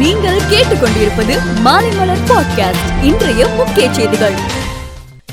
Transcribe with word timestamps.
நீங்கள் 0.00 0.40
கேட்டுக்கொண்டிருப்பது 0.40 1.38
மாலைமலர் 1.64 2.24
பாட்காஸ்ட் 2.26 3.02
இன்றைய 3.02 3.46
முக்கிய 3.46 3.92
செய்திகள். 3.92 4.34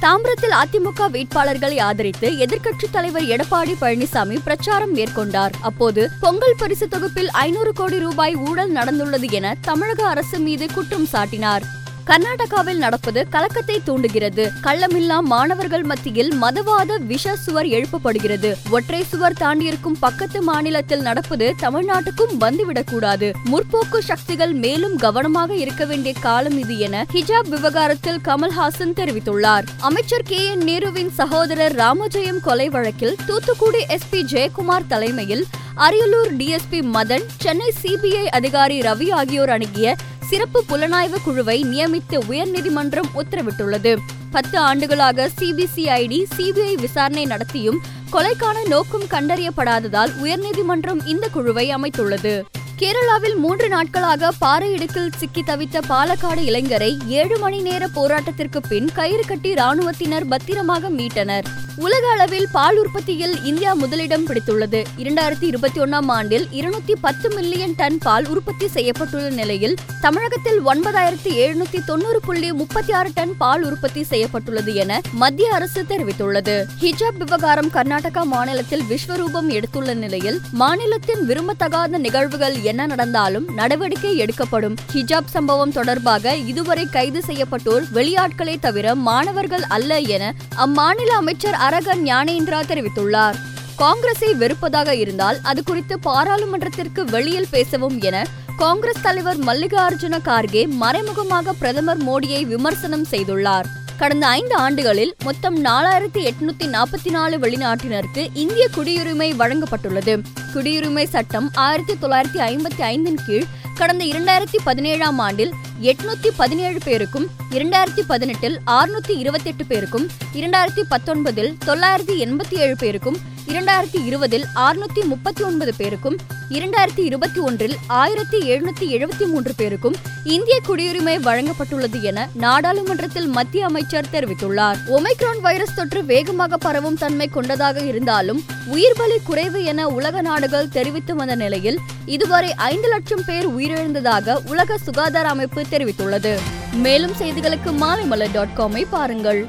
தாம்பரத்தில் 0.00 0.54
அதிமுக 0.62 1.08
வேட்பாளர்களை 1.12 1.80
ஆதரித்து 1.80 2.30
எதிர்க்கட்சித் 2.30 2.90
தலைவர் 2.90 3.22
எடப்பாடி 3.22 3.74
பழனிசாமி 3.80 4.38
பிரச்சாரம் 4.42 4.96
மேற்கொண்டார். 4.96 5.50
அப்போது 5.60 6.10
பொங்கல் 6.20 6.54
பரிசு 6.58 6.88
தொகுப்பில் 6.88 7.30
ஐநூறு 7.30 7.72
கோடி 7.72 7.98
ரூபாய் 7.98 8.34
ஊழல் 8.34 8.74
நடந்துள்ளது 8.74 9.30
என 9.30 9.56
தமிழக 9.60 10.06
அரசு 10.06 10.38
மீது 10.38 10.72
குற்றம் 10.72 11.08
சாட்டினார். 11.12 11.62
கர்நாடகாவில் 12.06 12.76
நடப்பது 12.76 13.28
கலக்கத்தை 13.28 13.80
தூண்டுகிறது. 13.84 14.50
கள்ளமில்லா 14.62 15.20
மாணவர்கள் 15.20 15.82
மத்தியில் 15.82 16.42
மதவாத 16.42 16.98
விஷ 16.98 17.36
சுவர் 17.36 17.66
எழுப்பப்படுகிறது. 17.66 18.54
ஒற்றை 18.70 19.04
சுவர் 19.04 19.32
தாண்டியிருக்கும் 19.32 19.94
பக்கத்து 20.00 20.42
மாநிலத்தில் 20.42 21.00
நடப்பது 21.00 21.54
தமிழ்நாட்டுக்கும் 21.62 22.36
வந்துவிடக்கூடாது. 22.40 23.32
முற்போக்கு 23.44 23.98
சக்திகள் 23.98 24.52
மேலும் 24.52 24.96
கவனமாக 24.96 25.54
இருக்க 25.54 25.84
வேண்டிய 25.84 26.14
காலம் 26.20 26.58
இது 26.58 26.78
என 26.78 27.06
ஹிஜாப் 27.12 27.48
விவகாரத்தில் 27.48 28.18
கமல்ஹாசன் 28.24 28.92
தெரிவித்துள்ளார். 28.96 29.64
அமைச்சர் 29.80 30.22
கே. 30.22 30.46
என். 30.46 30.60
நேருவின் 30.62 31.10
சகோதரர் 31.10 31.74
ராமஜெயம் 31.74 32.40
கொலை 32.40 32.68
வழக்கில் 32.68 33.16
தூத்துக்குடி 33.26 33.84
எஸ்பி 33.88 34.22
ஜெயக்குமார் 34.32 34.86
தலைமையில் 34.88 35.44
அரியலூர் 35.76 36.32
டிஎஸ்பி 36.38 36.80
மதன் 36.92 37.22
சென்னை 37.36 37.72
சிபிஐ 37.82 38.26
அதிகாரி 38.26 38.80
ரவி 38.80 39.12
ஆகியோர் 39.12 39.50
அணுகிய 39.50 39.96
சிறப்பு 40.32 40.64
புலனாய்வு 40.68 41.16
குழுவை 41.24 41.64
நியமித்து 41.64 42.18
உயர்நீதிமன்றம் 42.28 43.08
உத்தரவிட்டுள்ளது. 43.14 43.96
பத்து 44.30 44.58
ஆண்டுகளாக 44.58 45.30
சிபிசிஐடி 45.38 46.24
சிபிஐ 46.36 46.74
விசாரணை 46.74 47.26
நடத்தியும் 47.26 47.78
கொலைக்கான 48.12 48.66
நோக்கம் 48.68 49.02
கண்டறியப்படாததால் 49.02 50.10
உயர்நீதிமன்றம் 50.22 51.06
இந்த 51.06 51.28
குழுவை 51.28 51.74
அமைத்துள்ளது. 51.74 52.44
கேரளாவில் 52.82 53.36
மூன்று 53.36 53.68
நாட்களாக 53.68 54.30
பாறை 54.38 54.72
இடுக்கில் 54.72 55.10
சிக்கி 55.18 55.42
தவித்த 55.46 55.80
பாலக்காடு 55.88 56.42
இளைஞரை 56.48 57.08
ஏழு 57.08 57.38
மணி 57.38 57.60
நேர 57.60 57.88
போராட்டத்திற்கு 57.94 58.60
பின் 58.68 58.88
கயிறு 58.92 59.22
கட்டி 59.26 59.54
ராணுவத்தினர் 59.54 60.26
பத்திரமாக 60.28 60.90
மீட்டனர். 60.90 61.44
உலக 61.76 62.10
அளவில் 62.10 62.48
பால் 62.52 62.78
உற்பத்தியில் 62.78 63.44
இந்தியா 63.44 63.72
முதலிடம் 63.72 64.26
பிடித்துள்ளது. 64.26 64.84
இரண்டாயிரத்தி 64.96 65.42
இருபத்தி 65.42 65.80
ஒன்னாம் 65.80 66.08
ஆண்டில் 66.08 66.48
இருநூத்தி 66.52 66.92
பத்து 67.00 67.30
மில்லியன் 67.30 67.74
டன் 67.76 67.98
பால் 67.98 68.26
உற்பத்தி 68.26 68.68
செய்யப்பட்டுள்ள 68.74 69.30
நிலையில் 69.30 69.76
தமிழகத்தில் 70.00 70.60
ஒன்பதாயிரத்தி 70.66 71.32
எழுநூத்தி 71.36 71.84
தொண்ணூறு 71.84 72.20
புள்ளி 72.20 72.52
முப்பத்தி 72.52 72.92
ஆறு 72.92 73.10
டன் 73.14 73.36
பால் 73.36 73.64
உற்பத்தி 73.64 74.02
செய்யப்பட்டுள்ளது 74.02 74.74
என 74.74 75.00
மத்திய 75.12 75.54
அரசு 75.54 75.82
தெரிவித்துள்ளது. 75.82 76.64
ஹிஜாப் 76.80 77.16
விவகாரம் 77.16 77.70
கர்நாடகா 77.70 78.22
மாநிலத்தில் 78.24 78.84
விஸ்வரூபம் 78.90 79.48
எடுத்துள்ள 79.48 79.94
நிலையில் 79.94 80.40
மாநிலத்தின் 80.52 81.26
விரும்பத்தகாத 81.28 81.98
நிகழ்வுகள் 81.98 82.70
என்ன 82.72 82.86
நடந்தாலும் 82.86 83.46
நடவடிக்கை 83.54 84.16
எடுக்கப்படும். 84.16 84.76
ஹிஜாப் 84.94 85.32
சம்பவம் 85.36 85.72
தொடர்பாக 85.72 86.34
இதுவரை 86.50 86.84
கைது 86.90 87.20
செய்யப்பட்டோர் 87.26 87.84
வெளியாட்களே 87.94 88.54
தவிர 88.60 88.94
மாணவர்கள் 89.08 89.64
அல்ல 89.68 89.98
என 90.16 90.34
அம்மாநில 90.56 91.12
அமைச்சர் 91.20 91.58
அரகன் 91.68 92.02
ஞானேந்திரா 92.10 92.60
தெரிவித்துள்ளார். 92.70 93.38
காங்கிரஸை 93.76 94.30
வெறுப்பதாக 94.34 94.90
இருந்தால் 95.04 95.38
அது 95.42 95.60
குறித்து 95.64 95.98
பாராளுமன்றத்திற்கு 96.04 97.04
வெளியில் 97.10 97.50
பேசவும் 97.50 98.00
என 98.00 98.26
காங்கிரஸ் 98.56 99.02
தலைவர் 99.02 99.38
மல்லிகார்ஜுன 99.38 100.18
கார்கே 100.24 100.64
மறைமுகமாக 100.82 101.52
பிரதமர் 101.52 102.02
மோடியை 102.04 102.42
விமர்சனம் 102.42 103.06
செய்துள்ளார். 103.10 103.68
கடந்த 104.02 104.26
ஐந்து 104.26 104.54
ஆண்டுகளில் 104.56 105.14
மொத்தம் 105.24 105.64
நாலாயிரத்தி 105.64 106.20
எட்நூத்தி 106.22 106.66
நாற்பத்தி 106.66 107.10
நாலு 107.10 107.38
வெளிநாட்டினருக்கு 107.38 108.28
இந்திய 108.34 108.68
குடியுரிமை 108.76 109.28
வழங்கப்பட்டுள்ளது. 109.36 110.22
குடியுரிமை 110.54 111.04
சட்டம் 111.04 111.50
ஆயிரத்தி 111.54 111.92
தொள்ளாயிரத்தி 111.92 112.40
ஐம்பத்தி 112.40 112.82
ஐந்தின் 112.82 113.18
கீழ் 113.26 113.44
கடந்த 113.74 114.04
இரண்டாயிரத்தி 114.04 114.58
பதினேழாம் 114.64 115.18
ஆண்டில் 115.18 115.52
எட்நூத்தி 115.82 116.30
பதினேழு 116.36 116.78
பேருக்கும் 116.84 117.26
இரண்டாயிரத்தி 117.50 118.02
பதினெட்டில் 118.06 118.60
ஆறுநூத்தி 118.70 119.14
இருபத்தி 119.16 119.50
எட்டு 119.50 119.64
பேருக்கும் 119.64 120.06
இரண்டாயிரத்தி 120.34 120.82
பத்தொன்பதில் 120.88 121.52
தொள்ளாயிரத்தி 121.66 122.16
எண்பத்தி 122.18 122.56
ஏழு 122.56 122.76
பேருக்கும் 122.76 123.18
இரண்டாயிரத்தி 123.48 124.00
இருபதில் 124.06 124.44
ஆறுநூத்தி 124.54 125.02
முப்பத்தி 125.04 125.42
ஒன்பது 125.44 125.74
பேருக்கும் 125.74 126.16
இரண்டாயிரத்தி 126.50 126.98
இருபத்தி 126.98 127.40
ஒன்றில் 127.40 127.74
ஆயிரத்தி 127.86 128.38
எழுநூத்தி 128.48 128.86
எழுபத்தி 128.88 129.26
மூன்று 129.26 129.52
பேருக்கும் 129.54 129.96
இந்திய 130.24 130.56
குடியுரிமை 130.66 131.14
வழங்கப்பட்டுள்ளது 131.22 132.02
என 132.02 132.28
நாடாளுமன்றத்தில் 132.34 133.28
மத்திய 133.28 133.66
அமைச்சர் 133.66 134.10
தெரிவித்துள்ளார். 134.12 134.78
ஒமைக்ரான் 134.88 135.40
வைரஸ் 135.40 135.74
தொற்று 135.74 136.04
வேகமாக 136.04 136.56
பரவும் 136.56 136.94
தன்மை 136.94 137.28
கொண்டதாக 137.28 137.80
இருந்தாலும் 137.80 138.42
உயிர்பலி 138.74 139.18
குறைவு 139.24 139.64
என 139.64 139.88
உலக 139.88 140.22
நாடுகள் 140.22 140.68
தெரிவித்து 140.68 141.14
வந்த 141.14 141.34
நிலையில் 141.34 141.78
இதுவரை 142.06 142.54
ஐந்து 142.54 142.88
லட்சம் 142.88 143.24
பேர் 143.26 143.48
உயிரிழந்ததாக 143.48 144.36
உலக 144.48 144.78
சுகாதார 144.78 145.28
அமைப்பு 145.28 145.68
தெரிவித்துள்ளது. 145.72 146.38
மேலும் 146.72 147.14
செய்திகளுக்கு 147.20 147.72
மாலைமலர் 147.80 148.32
டாட் 148.32 148.56
காமை 148.56 148.86
பாருங்கள். 148.90 149.46